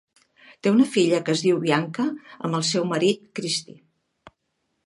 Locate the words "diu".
1.47-1.59